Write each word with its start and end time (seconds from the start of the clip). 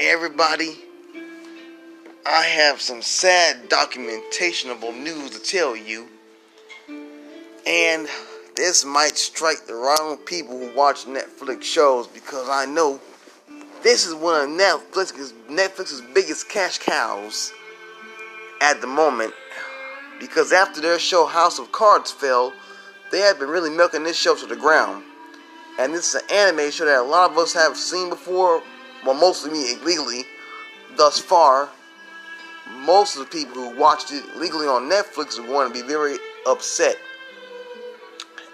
everybody. 0.00 0.78
I 2.24 2.44
have 2.44 2.80
some 2.80 3.02
sad 3.02 3.68
documentationable 3.68 4.96
news 4.98 5.30
to 5.32 5.42
tell 5.42 5.76
you. 5.76 6.08
And 7.66 8.08
this 8.56 8.82
might 8.82 9.18
strike 9.18 9.66
the 9.66 9.74
wrong 9.74 10.16
people 10.24 10.58
who 10.58 10.74
watch 10.74 11.04
Netflix 11.04 11.64
shows 11.64 12.06
because 12.06 12.48
I 12.48 12.64
know 12.64 12.98
this 13.82 14.06
is 14.06 14.14
one 14.14 14.40
of 14.40 14.48
Netflix's, 14.48 15.34
Netflix's 15.50 16.02
biggest 16.14 16.48
cash 16.48 16.78
cows 16.78 17.52
at 18.62 18.80
the 18.80 18.86
moment. 18.86 19.34
Because 20.18 20.50
after 20.50 20.80
their 20.80 20.98
show 20.98 21.26
House 21.26 21.58
of 21.58 21.72
Cards 21.72 22.10
fell, 22.10 22.54
they 23.12 23.18
have 23.18 23.38
been 23.38 23.50
really 23.50 23.70
milking 23.70 24.04
this 24.04 24.16
show 24.18 24.34
to 24.34 24.46
the 24.46 24.56
ground. 24.56 25.04
And 25.78 25.92
this 25.92 26.14
is 26.14 26.22
an 26.22 26.30
anime 26.30 26.70
show 26.70 26.86
that 26.86 27.00
a 27.00 27.02
lot 27.02 27.30
of 27.30 27.36
us 27.36 27.52
have 27.52 27.76
seen 27.76 28.08
before, 28.08 28.62
well, 29.04 29.14
mostly 29.14 29.50
me 29.50 29.74
illegally, 29.74 30.24
thus 30.96 31.18
far. 31.18 31.68
Most 32.70 33.16
of 33.16 33.24
the 33.24 33.30
people 33.30 33.54
who 33.54 33.76
watched 33.76 34.12
it 34.12 34.24
legally 34.36 34.66
on 34.66 34.88
Netflix 34.88 35.38
are 35.38 35.46
going 35.46 35.68
to 35.68 35.74
be 35.74 35.86
very 35.86 36.16
upset. 36.46 36.96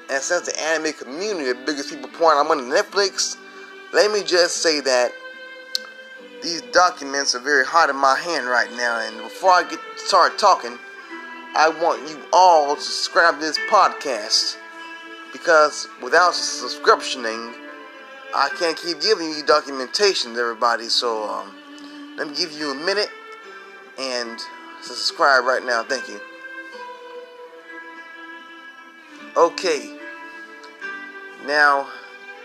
And 0.09 0.23
since 0.23 0.47
the 0.47 0.63
anime 0.63 0.93
community, 0.93 1.53
the 1.53 1.59
biggest 1.67 1.91
people 1.91 2.09
pouring 2.11 2.39
out 2.39 2.47
money 2.47 2.63
on 2.63 2.71
Netflix, 2.71 3.37
let 3.93 4.11
me 4.13 4.23
just 4.23 4.59
say 4.59 4.81
that 4.81 5.13
these 6.43 6.63
documents 6.73 7.35
are 7.35 7.41
very 7.41 7.65
hot 7.65 7.91
in 7.91 7.97
my 7.97 8.17
hand 8.17 8.47
right 8.47 8.71
now. 8.73 9.01
And 9.01 9.17
before 9.19 9.51
I 9.51 9.69
get 9.69 9.81
started 9.97 10.39
talking, 10.39 10.79
I 11.55 11.69
want 11.83 12.09
you 12.09 12.19
all 12.33 12.77
to 12.77 12.81
subscribe 12.81 13.35
to 13.35 13.41
this 13.41 13.59
podcast 13.71 14.57
because 15.33 15.89
without 16.03 16.33
subscriptioning, 16.33 17.66
I 18.35 18.49
can't 18.59 18.77
keep 18.77 19.01
giving 19.01 19.31
you 19.31 19.45
documentation 19.45 20.37
everybody. 20.37 20.89
So 20.89 21.29
um, 21.29 21.55
let 22.17 22.29
me 22.29 22.35
give 22.35 22.53
you 22.53 22.71
a 22.71 22.75
minute 22.75 23.11
and 23.99 24.39
subscribe 24.83 25.45
right 25.45 25.65
now. 25.65 25.83
Thank 25.83 26.09
you. 26.09 26.21
Okay. 29.37 29.99
Now, 31.47 31.87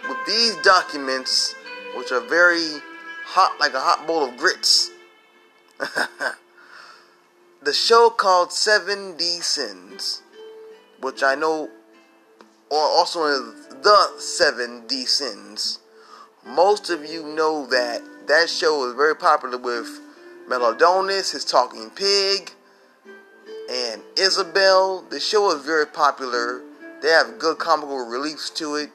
with 0.08 0.18
these 0.28 0.56
documents, 0.58 1.56
which 1.96 2.12
are 2.12 2.22
very 2.22 2.82
hot 3.26 3.60
like 3.60 3.74
a 3.74 3.80
hot 3.80 4.06
bowl 4.06 4.26
of 4.26 4.38
grits, 4.38 4.92
the 7.62 7.74
show 7.74 8.10
called 8.10 8.50
7D 8.50 9.42
Sins, 9.42 10.22
which 11.00 11.24
I 11.24 11.36
know 11.36 11.70
or 12.72 12.80
also 12.80 13.54
the 13.84 14.14
Seven 14.18 14.88
D 14.88 15.06
Sins. 15.06 15.80
Most 16.46 16.90
of 16.90 17.06
you 17.06 17.24
know 17.24 17.66
that 17.68 18.02
that 18.28 18.50
show 18.50 18.88
is 18.90 18.96
very 18.96 19.16
popular 19.16 19.58
with 19.58 20.02
Melodonis, 20.50 21.32
his 21.32 21.46
talking 21.46 21.90
pig, 21.92 22.52
and 23.70 24.02
Isabel. 24.18 25.06
The 25.10 25.20
show 25.20 25.56
is 25.56 25.64
very 25.64 25.86
popular. 25.86 26.62
They 27.02 27.10
have 27.10 27.38
good 27.38 27.58
comical 27.58 28.06
reliefs 28.06 28.50
to 28.52 28.76
it. 28.76 28.90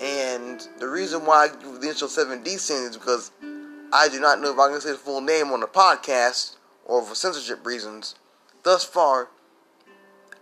And 0.00 0.66
the 0.78 0.88
reason 0.88 1.26
why 1.26 1.44
I 1.44 1.48
give 1.48 1.80
the 1.80 1.88
initial 1.88 2.08
7D 2.08 2.46
Sins 2.58 2.90
is 2.90 2.96
because 2.96 3.32
I 3.92 4.08
do 4.08 4.20
not 4.20 4.40
know 4.40 4.52
if 4.52 4.58
I 4.58 4.70
can 4.70 4.80
say 4.80 4.92
the 4.92 4.96
full 4.96 5.20
name 5.20 5.50
on 5.50 5.60
the 5.60 5.66
podcast 5.66 6.56
or 6.84 7.02
for 7.02 7.14
censorship 7.14 7.66
reasons. 7.66 8.14
Thus 8.62 8.84
far, 8.84 9.28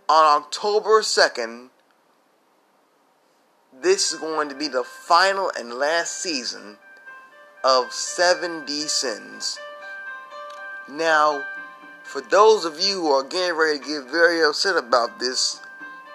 on 0.07 0.41
October 0.41 1.01
2nd, 1.01 1.69
this 3.81 4.11
is 4.11 4.19
going 4.19 4.49
to 4.49 4.55
be 4.55 4.67
the 4.67 4.83
final 4.83 5.51
and 5.57 5.73
last 5.73 6.21
season 6.21 6.77
of 7.63 7.85
7D 7.87 8.87
Sins. 8.89 9.59
Now, 10.89 11.43
for 12.03 12.21
those 12.21 12.65
of 12.65 12.79
you 12.79 13.01
who 13.01 13.11
are 13.11 13.23
getting 13.23 13.57
ready 13.57 13.79
to 13.79 13.85
get 13.85 14.11
very 14.11 14.41
upset 14.43 14.77
about 14.77 15.19
this, 15.19 15.59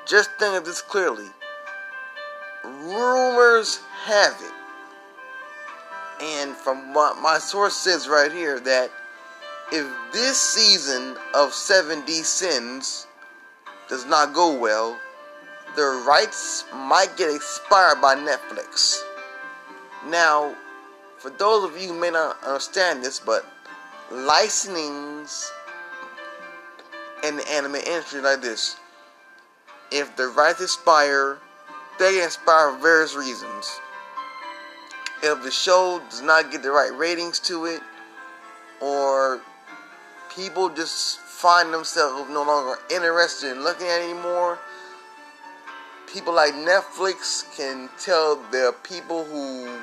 just 0.06 0.30
think 0.38 0.56
of 0.56 0.64
this 0.64 0.80
clearly. 0.80 1.28
Rumors 2.64 3.80
have 4.04 4.34
it, 4.40 4.52
and 6.22 6.56
from 6.56 6.94
what 6.94 7.20
my 7.20 7.38
source 7.38 7.74
says 7.74 8.08
right 8.08 8.32
here, 8.32 8.60
that 8.60 8.90
if 9.72 9.86
this 10.12 10.40
season 10.40 11.16
of 11.34 11.50
7D 11.50 12.08
Sins 12.24 13.06
does 13.88 14.06
not 14.06 14.32
go 14.32 14.56
well, 14.56 14.98
the 15.76 16.04
rights 16.06 16.64
might 16.74 17.16
get 17.16 17.34
expired 17.34 18.00
by 18.00 18.14
Netflix. 18.14 19.02
Now, 20.08 20.54
for 21.18 21.30
those 21.30 21.64
of 21.64 21.80
you 21.80 21.88
who 21.88 22.00
may 22.00 22.10
not 22.10 22.42
understand 22.44 23.02
this, 23.02 23.20
but 23.20 23.46
licensings 24.10 25.48
in 27.24 27.36
the 27.36 27.48
anime 27.50 27.76
industry 27.76 28.20
like 28.20 28.42
this, 28.42 28.76
if 29.90 30.14
the 30.16 30.28
rights 30.28 30.60
expire, 30.60 31.38
they 31.98 32.24
expire 32.24 32.72
for 32.72 32.78
various 32.78 33.14
reasons. 33.14 33.80
If 35.22 35.42
the 35.42 35.50
show 35.50 36.02
does 36.10 36.20
not 36.20 36.50
get 36.50 36.62
the 36.62 36.70
right 36.70 36.92
ratings 36.96 37.38
to 37.40 37.66
it, 37.66 37.80
or 38.80 39.40
people 40.34 40.68
just 40.68 41.18
find 41.20 41.72
themselves 41.72 42.28
no 42.30 42.42
longer 42.42 42.78
interested 42.90 43.52
in 43.52 43.62
looking 43.62 43.86
at 43.86 44.00
it 44.00 44.10
anymore, 44.10 44.58
people 46.12 46.34
like 46.34 46.52
Netflix 46.54 47.44
can 47.56 47.88
tell 47.98 48.36
their 48.50 48.72
people 48.72 49.24
who 49.24 49.78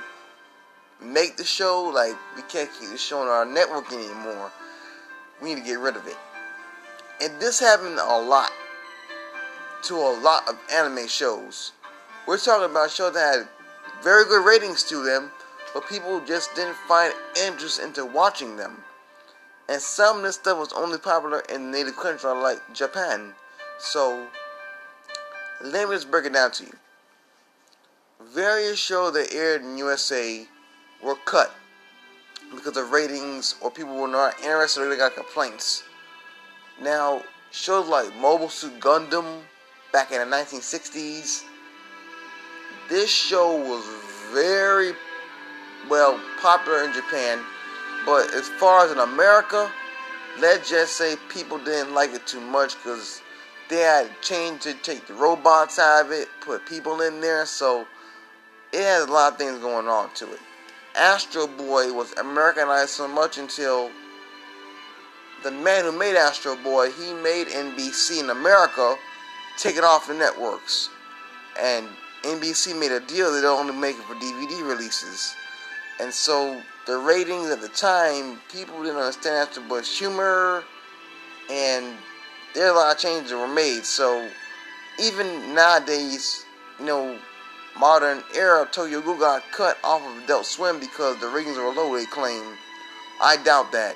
make 1.01 1.37
the 1.37 1.43
show, 1.43 1.91
like, 1.93 2.15
we 2.35 2.43
can't 2.43 2.69
keep 2.79 2.89
the 2.89 2.97
show 2.97 3.19
on 3.19 3.27
our 3.27 3.45
network 3.45 3.91
anymore. 3.91 4.51
We 5.41 5.49
need 5.49 5.61
to 5.61 5.65
get 5.65 5.79
rid 5.79 5.95
of 5.95 6.05
it. 6.05 6.17
And 7.21 7.39
this 7.41 7.59
happened 7.59 7.97
a 7.99 8.19
lot 8.19 8.51
to 9.83 9.95
a 9.95 10.19
lot 10.21 10.47
of 10.47 10.57
anime 10.71 11.07
shows. 11.07 11.71
We're 12.27 12.37
talking 12.37 12.69
about 12.69 12.91
shows 12.91 13.13
that 13.13 13.37
had 13.37 13.47
very 14.03 14.25
good 14.25 14.45
ratings 14.45 14.83
to 14.83 15.03
them, 15.03 15.31
but 15.73 15.87
people 15.89 16.21
just 16.25 16.53
didn't 16.55 16.75
find 16.87 17.13
interest 17.43 17.79
into 17.81 18.05
watching 18.05 18.57
them. 18.57 18.83
And 19.67 19.81
some 19.81 20.17
of 20.17 20.23
this 20.23 20.35
stuff 20.35 20.57
was 20.57 20.73
only 20.73 20.97
popular 20.97 21.43
in 21.53 21.71
native 21.71 21.95
countries 21.95 22.23
like 22.23 22.59
Japan. 22.73 23.33
So 23.79 24.27
let 25.63 25.89
me 25.89 25.95
just 25.95 26.09
break 26.09 26.25
it 26.25 26.33
down 26.33 26.51
to 26.51 26.63
you. 26.65 26.73
Various 28.33 28.79
shows 28.79 29.13
that 29.13 29.33
aired 29.33 29.61
in 29.61 29.77
USA 29.77 30.45
were 31.03 31.15
cut 31.25 31.53
because 32.53 32.77
of 32.77 32.91
ratings 32.91 33.55
or 33.61 33.71
people 33.71 33.95
were 33.95 34.07
not 34.07 34.39
interested 34.41 34.81
or 34.81 34.89
they 34.89 34.97
got 34.97 35.15
complaints. 35.15 35.83
Now, 36.81 37.23
shows 37.51 37.87
like 37.87 38.15
Mobile 38.15 38.49
Suit 38.49 38.79
Gundam 38.79 39.41
back 39.91 40.11
in 40.11 40.19
the 40.19 40.35
1960s, 40.35 41.43
this 42.89 43.09
show 43.09 43.55
was 43.55 43.85
very 44.33 44.93
well 45.89 46.19
popular 46.41 46.83
in 46.83 46.93
Japan, 46.93 47.39
but 48.05 48.33
as 48.33 48.47
far 48.47 48.85
as 48.85 48.91
in 48.91 48.99
America, 48.99 49.69
let's 50.39 50.69
just 50.69 50.97
say 50.97 51.15
people 51.29 51.57
didn't 51.57 51.93
like 51.93 52.11
it 52.13 52.25
too 52.25 52.41
much 52.41 52.75
because 52.75 53.21
they 53.69 53.77
had 53.77 54.07
to 54.07 54.13
change 54.21 54.61
to 54.63 54.73
take 54.73 55.07
the 55.07 55.13
robots 55.13 55.79
out 55.79 56.05
of 56.05 56.11
it, 56.11 56.27
put 56.41 56.65
people 56.65 57.01
in 57.01 57.21
there, 57.21 57.45
so 57.45 57.85
it 58.73 58.81
has 58.81 59.07
a 59.07 59.11
lot 59.11 59.33
of 59.33 59.37
things 59.37 59.59
going 59.59 59.87
on 59.87 60.13
to 60.15 60.31
it. 60.31 60.39
Astro 60.95 61.47
Boy 61.47 61.93
was 61.93 62.13
Americanized 62.13 62.89
so 62.89 63.07
much 63.07 63.37
until 63.37 63.91
the 65.43 65.51
man 65.51 65.85
who 65.85 65.97
made 65.97 66.15
Astro 66.15 66.55
Boy, 66.57 66.91
he 66.91 67.13
made 67.13 67.47
NBC 67.47 68.19
in 68.19 68.29
America 68.29 68.95
take 69.57 69.75
it 69.75 69.83
off 69.83 70.07
the 70.07 70.13
networks. 70.13 70.89
And 71.61 71.87
NBC 72.23 72.77
made 72.79 72.91
a 72.91 72.99
deal 72.99 73.31
that 73.31 73.41
they 73.41 73.47
only 73.47 73.73
make 73.73 73.97
it 73.97 74.03
for 74.03 74.15
DVD 74.15 74.67
releases. 74.67 75.35
And 75.99 76.13
so 76.13 76.61
the 76.87 76.97
ratings 76.97 77.49
at 77.49 77.61
the 77.61 77.69
time, 77.69 78.39
people 78.51 78.81
didn't 78.83 78.97
understand 78.97 79.49
Astro 79.49 79.63
Boy's 79.63 79.97
humor 79.97 80.63
and 81.49 81.93
there 82.53 82.67
are 82.67 82.73
a 82.73 82.77
lot 82.77 82.95
of 82.95 83.01
changes 83.01 83.31
that 83.31 83.37
were 83.37 83.47
made. 83.47 83.85
So 83.85 84.29
even 84.99 85.53
nowadays, 85.53 86.45
you 86.79 86.85
know, 86.85 87.17
modern 87.79 88.23
era, 88.35 88.67
Tokyo 88.71 89.01
Ghoul 89.01 89.17
got 89.17 89.43
cut 89.51 89.77
off 89.83 90.01
of 90.01 90.23
Adult 90.23 90.45
Swim 90.45 90.79
because 90.79 91.19
the 91.19 91.27
ratings 91.27 91.57
were 91.57 91.71
low. 91.71 91.95
They 91.95 92.05
claim. 92.05 92.57
I 93.21 93.37
doubt 93.37 93.71
that. 93.71 93.95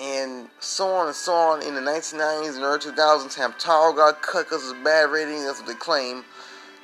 And 0.00 0.48
so 0.60 0.86
on 0.94 1.08
and 1.08 1.16
so 1.16 1.32
on. 1.32 1.62
In 1.62 1.74
the 1.74 1.80
1990s 1.80 2.54
and 2.54 2.62
early 2.62 2.78
2000s, 2.78 3.36
Hamtaro 3.36 3.96
got 3.96 4.22
cut 4.22 4.46
because 4.46 4.70
of 4.70 4.82
bad 4.84 5.10
ratings. 5.10 5.44
That's 5.44 5.58
what 5.58 5.68
they 5.68 5.74
claim. 5.74 6.24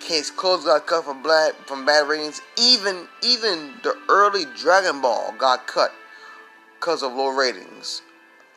Case 0.01 0.31
Closed 0.31 0.67
got 0.67 0.87
cut 0.87 1.05
from 1.05 1.23
bad 1.23 1.55
from 1.67 1.87
bad 1.87 2.09
ratings. 2.09 2.43
Even 2.59 3.07
even 3.23 3.73
the 3.83 3.97
early 4.09 4.45
Dragon 4.57 5.01
Ball 5.01 5.33
got 5.39 5.67
cut 5.67 5.93
because 6.79 7.03
of 7.03 7.15
low 7.15 7.29
ratings 7.29 8.03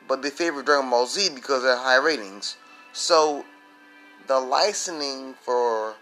but 0.08 0.22
they 0.22 0.30
favor 0.30 0.64
Dragon 0.64 0.90
Ball 0.90 1.06
Z 1.06 1.30
because 1.36 1.64
of 1.64 1.78
high 1.78 1.98
ratings. 1.98 2.58
So 2.94 3.46
the 4.28 4.40
licensing 4.40 5.36
for 5.42 5.96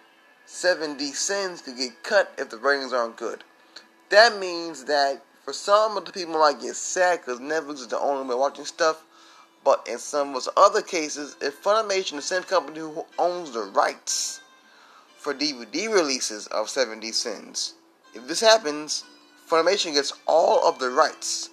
7D 0.48 1.14
Sins 1.14 1.62
could 1.62 1.78
get 1.78 2.04
cut 2.04 2.34
if 2.38 2.50
the 2.50 2.58
ratings 2.58 2.94
aren't 2.94 3.18
good. 3.18 3.44
that 4.10 4.40
means 4.40 4.86
that 4.86 5.22
for 5.44 5.54
some 5.54 5.98
of 5.98 6.06
the 6.06 6.12
people 6.12 6.34
might 6.40 6.60
get 6.60 6.76
sad 6.76 7.20
because 7.20 7.40
Netflix 7.40 7.76
is 7.76 7.88
the 7.88 8.00
only 8.00 8.28
way 8.28 8.36
watching 8.36 8.66
stuff. 8.66 9.04
But 9.64 9.88
in 9.90 9.98
some 9.98 10.36
of 10.36 10.44
the 10.44 10.52
other 10.58 10.82
cases, 10.82 11.36
if 11.42 11.64
Funimation, 11.64 12.12
the 12.18 12.22
same 12.22 12.44
company 12.44 12.80
who 12.80 13.04
owns 13.18 13.52
the 13.52 13.64
rights 13.64 14.42
for 15.18 15.34
DVD 15.34 15.92
releases 15.92 16.46
of 16.48 16.68
7D 16.68 17.14
Sins, 17.14 17.74
if 18.14 18.28
this 18.28 18.42
happens, 18.42 19.04
Funimation 19.50 19.94
gets 19.94 20.14
all 20.28 20.68
of 20.68 20.78
the 20.80 20.90
rights 20.90 21.50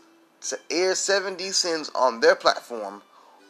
to 0.49 0.59
air 0.71 0.93
7D 0.93 1.53
Sins 1.53 1.91
on 1.95 2.21
their 2.21 2.35
platform, 2.35 3.03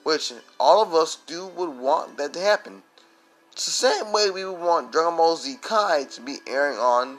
which 0.03 0.33
all 0.59 0.83
of 0.83 0.95
us 0.95 1.19
do 1.27 1.47
would 1.47 1.71
want 1.79 2.17
that 2.19 2.33
to 2.35 2.41
happen. 2.41 2.83
It's 3.53 3.67
the 3.67 3.71
same 3.71 4.13
way 4.13 4.31
we 4.31 4.45
would 4.45 4.61
want 4.61 4.93
Dragon 4.93 5.17
Ball 5.17 5.37
Z 5.37 5.57
Kai 5.63 6.05
to 6.05 6.21
be 6.21 6.39
airing 6.47 6.79
on 6.79 7.19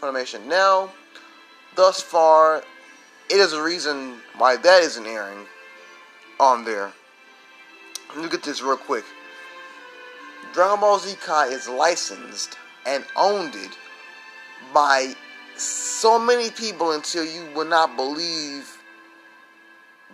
Funimation. 0.00 0.46
Now, 0.46 0.90
thus 1.76 2.00
far, 2.02 2.64
it 3.30 3.36
is 3.36 3.52
a 3.52 3.62
reason 3.62 4.18
why 4.36 4.56
that 4.56 4.82
isn't 4.82 5.06
airing 5.06 5.46
on 6.40 6.64
there. 6.64 6.92
Me 8.16 8.28
get 8.28 8.42
this 8.42 8.62
real 8.62 8.76
quick. 8.76 9.04
Dragon 10.52 10.80
Ball 10.80 10.98
Z 10.98 11.16
Kai 11.24 11.46
is 11.46 11.68
licensed 11.68 12.58
and 12.84 13.04
owned 13.16 13.54
it 13.54 13.70
by 14.74 15.14
so 15.56 16.18
many 16.18 16.50
people 16.50 16.92
until 16.92 17.24
you 17.24 17.46
will 17.54 17.64
not 17.64 17.96
believe 17.96 18.78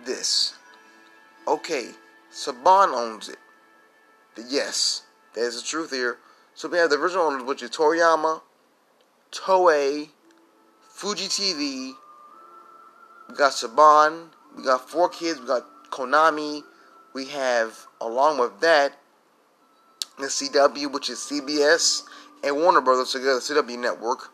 this. 0.05 0.55
Okay, 1.47 1.91
Saban 2.31 2.93
owns 2.93 3.29
it. 3.29 3.37
Yes, 4.47 5.03
there's 5.33 5.61
the 5.61 5.67
truth 5.67 5.91
here. 5.91 6.17
So 6.53 6.67
we 6.67 6.77
have 6.77 6.89
the 6.89 6.97
original 6.97 7.25
owners, 7.25 7.43
which 7.43 7.63
is 7.63 7.71
Toriyama, 7.71 8.41
Toei, 9.31 10.09
Fuji 10.89 11.27
TV, 11.27 11.93
we 13.29 13.35
got 13.35 13.51
Saban, 13.51 14.27
we 14.57 14.63
got 14.63 14.87
4Kids, 14.87 15.39
we 15.39 15.47
got 15.47 15.65
Konami, 15.91 16.63
we 17.13 17.25
have, 17.25 17.87
along 18.01 18.39
with 18.39 18.59
that, 18.61 18.97
the 20.17 20.25
CW, 20.25 20.91
which 20.91 21.09
is 21.09 21.19
CBS, 21.19 22.03
and 22.43 22.55
Warner 22.55 22.81
Brothers 22.81 23.11
together, 23.11 23.35
the 23.35 23.39
CW 23.39 23.79
Network. 23.79 24.31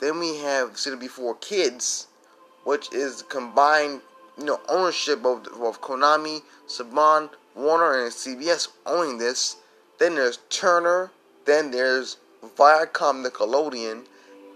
Then 0.00 0.18
we 0.18 0.38
have 0.38 0.70
CW4 0.72 1.40
Kids, 1.40 2.08
which 2.64 2.92
is 2.92 3.22
combined, 3.22 4.00
you 4.40 4.46
know, 4.46 4.60
ownership 4.68 5.24
of, 5.24 5.46
of 5.60 5.82
Konami, 5.82 6.40
Saban, 6.66 7.28
Warner, 7.54 8.04
and 8.04 8.12
CBS 8.12 8.68
owning 8.86 9.18
this. 9.18 9.56
Then 9.98 10.14
there's 10.14 10.38
Turner. 10.48 11.10
Then 11.44 11.70
there's 11.70 12.16
Viacom 12.56 13.24
Nickelodeon. 13.24 14.06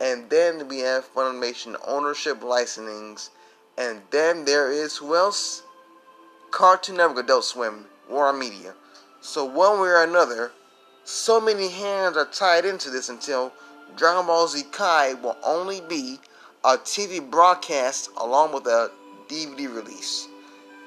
And 0.00 0.30
then 0.30 0.68
we 0.68 0.80
have 0.80 1.12
Funimation 1.14 1.76
ownership 1.86 2.40
licensings. 2.40 3.28
And 3.76 4.00
then 4.10 4.46
there 4.46 4.72
is 4.72 4.96
who 4.96 5.14
else? 5.14 5.62
Cartoon 6.50 6.96
Network 6.96 7.24
Adult 7.24 7.44
Swim, 7.44 7.86
Warner 8.08 8.38
Media. 8.38 8.74
So 9.20 9.44
one 9.44 9.80
way 9.80 9.88
or 9.88 10.02
another, 10.02 10.52
so 11.04 11.40
many 11.40 11.68
hands 11.68 12.16
are 12.16 12.26
tied 12.26 12.64
into 12.64 12.90
this 12.90 13.08
until 13.08 13.52
Dragon 13.96 14.26
Ball 14.26 14.48
Z 14.48 14.62
Kai 14.72 15.14
will 15.14 15.36
only 15.42 15.80
be 15.82 16.18
a 16.64 16.78
TV 16.78 17.20
broadcast 17.30 18.08
along 18.16 18.54
with 18.54 18.66
a 18.66 18.90
DVD 19.28 19.74
release. 19.74 20.28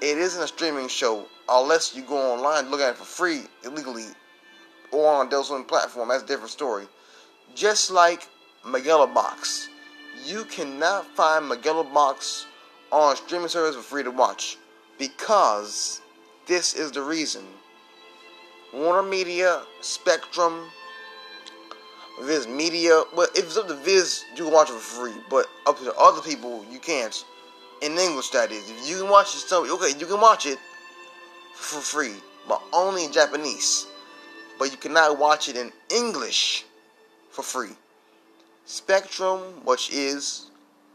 It 0.01 0.17
isn't 0.17 0.41
a 0.41 0.47
streaming 0.47 0.87
show 0.87 1.25
unless 1.49 1.95
you 1.95 2.03
go 2.03 2.33
online 2.33 2.69
look 2.69 2.81
at 2.81 2.91
it 2.91 2.97
for 2.97 3.05
free 3.05 3.41
illegally 3.63 4.05
or 4.91 5.13
on 5.13 5.27
Adult 5.27 5.47
Swim 5.47 5.63
platform. 5.63 6.09
That's 6.09 6.23
a 6.23 6.27
different 6.27 6.51
story. 6.51 6.85
Just 7.55 7.91
like 7.91 8.27
Megalo 8.65 9.11
Box, 9.13 9.69
you 10.25 10.45
cannot 10.45 11.05
find 11.15 11.49
Megalo 11.49 11.91
Box 11.93 12.45
on 12.91 13.15
streaming 13.15 13.47
service 13.47 13.75
for 13.75 13.81
free 13.81 14.03
to 14.03 14.11
watch 14.11 14.57
because 14.97 16.01
this 16.47 16.73
is 16.73 16.91
the 16.91 17.01
reason. 17.01 17.43
Warner 18.73 19.03
Media, 19.03 19.63
Spectrum, 19.81 20.69
Viz 22.21 22.47
Media. 22.47 23.03
Well, 23.15 23.27
if 23.35 23.45
it's 23.45 23.57
up 23.57 23.67
to 23.67 23.75
Viz, 23.75 24.23
you 24.35 24.45
can 24.45 24.53
watch 24.53 24.69
it 24.69 24.73
for 24.73 24.79
free. 24.79 25.21
But 25.29 25.47
up 25.65 25.79
to 25.79 25.93
other 25.95 26.21
people, 26.21 26.65
you 26.71 26.79
can't. 26.79 27.23
In 27.81 27.97
English, 27.97 28.29
that 28.31 28.51
is. 28.51 28.69
If 28.69 28.89
you 28.89 28.99
can 29.01 29.09
watch 29.09 29.35
it, 29.35 29.39
so 29.39 29.65
okay, 29.75 29.97
you 29.99 30.05
can 30.05 30.19
watch 30.19 30.45
it 30.45 30.57
for 31.53 31.79
free, 31.79 32.15
but 32.47 32.61
only 32.73 33.05
in 33.05 33.11
Japanese. 33.11 33.87
But 34.57 34.71
you 34.71 34.77
cannot 34.77 35.19
watch 35.19 35.47
it 35.49 35.55
in 35.55 35.71
English 35.93 36.65
for 37.29 37.43
free. 37.43 37.75
Spectrum, 38.65 39.39
which 39.63 39.91
is 39.91 40.49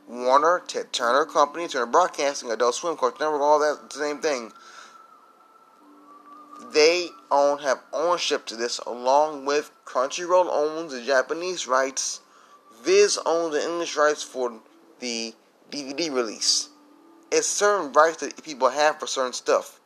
Warner, 0.09 0.63
Ted 0.67 0.93
Turner 0.93 1.25
Company, 1.25 1.69
Turner 1.69 1.87
Broadcasting, 1.87 2.51
Adult 2.51 2.75
Swim, 2.75 2.97
Cartoon 2.97 3.19
Network, 3.21 3.41
all 3.41 3.61
that 3.61 3.93
same 3.93 4.19
thing. 4.19 4.53
They 6.73 7.09
own 7.31 7.59
have 7.59 7.81
ownership 7.93 8.47
to 8.47 8.57
this, 8.57 8.79
along 8.81 9.45
with 9.45 9.71
Crunchyroll 9.85 10.49
owns 10.51 10.93
the 10.93 11.03
Japanese 11.03 11.67
rights. 11.67 12.21
Viz 12.83 13.19
owns 13.25 13.55
the 13.55 13.63
English 13.63 13.97
rights 13.97 14.23
for 14.23 14.61
the 15.01 15.35
DVD 15.71 16.13
release. 16.13 16.69
It's 17.33 17.49
certain 17.49 17.93
rights 17.93 18.19
that 18.19 18.45
people 18.45 18.69
have 18.69 19.01
for 19.01 19.09
certain 19.09 19.33
stuff. 19.33 19.81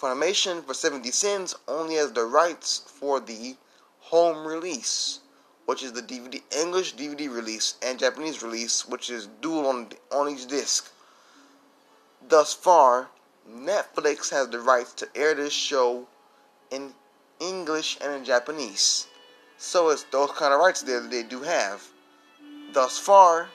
Funimation 0.00 0.64
for 0.64 0.72
7D 0.72 1.12
Sins 1.12 1.54
only 1.68 1.96
has 1.96 2.12
the 2.12 2.24
rights 2.24 2.82
for 2.86 3.20
the 3.20 3.56
home 4.00 4.46
release 4.46 5.20
which 5.66 5.82
is 5.82 5.92
the 5.92 6.02
DVD 6.02 6.42
English 6.54 6.94
DVD 6.96 7.34
release 7.34 7.76
and 7.82 7.98
Japanese 7.98 8.42
release, 8.42 8.86
which 8.86 9.08
is 9.10 9.28
dual 9.40 9.66
on 9.66 9.88
on 10.10 10.28
each 10.28 10.46
disc. 10.46 10.92
Thus 12.28 12.52
far, 12.52 13.08
Netflix 13.48 14.30
has 14.30 14.48
the 14.48 14.60
rights 14.60 14.92
to 14.94 15.08
air 15.14 15.34
this 15.34 15.52
show 15.52 16.06
in 16.70 16.92
English 17.40 17.96
and 18.02 18.12
in 18.12 18.24
Japanese. 18.24 19.06
So 19.56 19.88
it's 19.88 20.04
those 20.04 20.30
kind 20.32 20.52
of 20.52 20.60
rights 20.60 20.82
there 20.82 21.00
that 21.00 21.10
they 21.10 21.22
do 21.22 21.40
have. 21.40 21.82
Thus 22.72 22.98
far, 22.98 23.48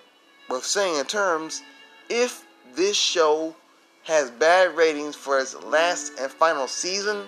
with 0.50 0.66
saying 0.66 0.98
in 0.98 1.06
terms, 1.06 1.62
if 2.10 2.47
this 2.78 2.96
show 2.96 3.56
has 4.04 4.32
bad 4.32 4.78
ratings 4.78 5.16
for 5.16 5.40
its 5.40 5.62
last 5.64 6.14
and 6.22 6.32
final 6.32 6.68
season, 6.68 7.24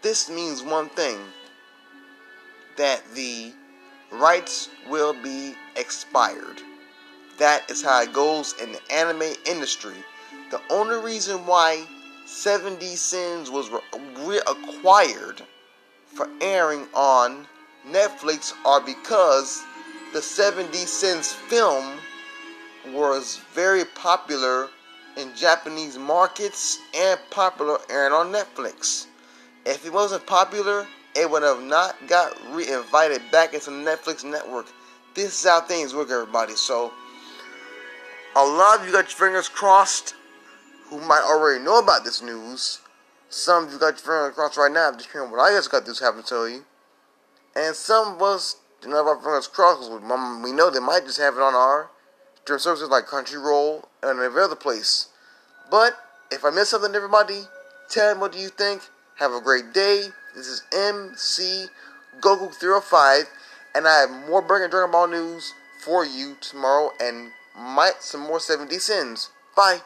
this 0.00 0.30
means 0.30 0.62
one 0.62 0.88
thing 0.90 1.18
that 2.76 3.02
the 3.14 3.52
rights 4.12 4.70
will 4.88 5.12
be 5.12 5.54
expired. 5.76 6.62
That 7.38 7.68
is 7.70 7.82
how 7.82 8.02
it 8.02 8.12
goes 8.12 8.54
in 8.62 8.72
the 8.72 8.92
anime 8.92 9.34
industry. 9.44 9.96
The 10.50 10.60
only 10.70 10.96
reason 11.04 11.44
why 11.44 11.84
7D 12.26 12.82
Sins 12.82 13.50
was 13.50 13.68
reacquired 13.68 15.42
for 16.06 16.28
airing 16.40 16.86
on 16.94 17.46
Netflix 17.86 18.52
are 18.64 18.80
because 18.80 19.62
the 20.12 20.20
7D 20.20 20.74
Sins 20.74 21.32
film 21.32 21.98
was 22.92 23.40
very 23.54 23.84
popular 23.84 24.68
in 25.16 25.34
Japanese 25.34 25.98
markets 25.98 26.78
and 26.96 27.18
popular 27.30 27.78
airing 27.90 28.12
on 28.12 28.32
Netflix. 28.32 29.06
If 29.66 29.84
it 29.84 29.92
wasn't 29.92 30.26
popular, 30.26 30.86
it 31.14 31.30
would 31.30 31.42
have 31.42 31.62
not 31.62 31.96
got 32.06 32.36
re-invited 32.52 33.22
back 33.30 33.54
into 33.54 33.70
the 33.70 33.76
Netflix 33.76 34.24
network. 34.24 34.66
This 35.14 35.40
is 35.40 35.48
how 35.48 35.60
things 35.60 35.94
work, 35.94 36.10
everybody. 36.10 36.54
So, 36.54 36.92
a 38.36 38.44
lot 38.44 38.80
of 38.80 38.86
you 38.86 38.92
got 38.92 39.06
your 39.06 39.28
fingers 39.28 39.48
crossed 39.48 40.14
who 40.88 41.00
might 41.00 41.22
already 41.26 41.62
know 41.62 41.80
about 41.80 42.04
this 42.04 42.22
news. 42.22 42.80
Some 43.28 43.64
of 43.66 43.72
you 43.72 43.78
got 43.78 43.94
your 43.94 43.98
fingers 43.98 44.34
crossed 44.34 44.56
right 44.56 44.72
now, 44.72 44.92
just 44.92 45.10
hearing 45.10 45.30
what 45.30 45.40
I 45.40 45.50
just 45.50 45.70
got 45.70 45.84
this 45.84 45.98
happen 45.98 46.22
to 46.24 46.46
you. 46.46 46.64
And 47.56 47.74
some 47.74 48.14
of 48.14 48.22
us 48.22 48.56
not 48.86 48.96
have 48.96 49.06
our 49.06 49.16
fingers 49.16 49.48
crossed 49.48 49.90
we 49.90 50.52
know 50.52 50.70
they 50.70 50.78
might 50.78 51.04
just 51.04 51.18
have 51.18 51.34
it 51.34 51.42
on 51.42 51.54
our 51.54 51.90
streaming 52.48 52.60
services 52.60 52.88
like 52.88 53.04
Crunchyroll 53.04 53.84
and 54.02 54.20
every 54.20 54.42
other 54.42 54.56
place. 54.56 55.08
But 55.70 55.92
if 56.30 56.46
I 56.46 56.50
miss 56.50 56.70
something, 56.70 56.94
everybody, 56.94 57.42
tell 57.90 58.14
me 58.14 58.20
what 58.22 58.32
do 58.32 58.38
you 58.38 58.48
think. 58.48 58.80
Have 59.16 59.32
a 59.32 59.40
great 59.42 59.74
day. 59.74 60.06
This 60.34 60.46
is 60.46 60.62
MC 60.72 61.66
Goku 62.22 62.50
305, 62.54 63.24
and 63.74 63.86
I 63.86 64.00
have 64.00 64.26
more 64.26 64.40
Burger 64.40 64.66
Dragon 64.66 64.90
Ball 64.90 65.08
news 65.08 65.52
for 65.84 66.06
you 66.06 66.36
tomorrow 66.40 66.90
and 66.98 67.32
might 67.54 68.00
some 68.00 68.22
more 68.22 68.38
7D 68.38 68.80
Sins. 68.80 69.28
Bye. 69.54 69.80